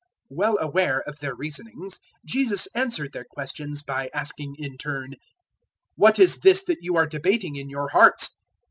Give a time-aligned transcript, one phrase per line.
[0.31, 5.13] 005:022 Well aware of their reasonings, Jesus answered their questions by asking in turn,
[5.93, 8.31] "What is this that you are debating in your hearts?